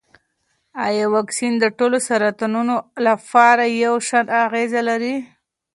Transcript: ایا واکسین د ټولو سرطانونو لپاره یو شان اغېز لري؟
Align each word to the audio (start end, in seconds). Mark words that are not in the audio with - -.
ایا 0.85 1.05
واکسین 1.15 1.53
د 1.59 1.65
ټولو 1.77 1.97
سرطانونو 2.07 2.75
لپاره 3.05 3.63
یو 3.83 3.95
شان 4.07 4.25
اغېز 4.45 4.71
لري؟ 4.89 5.15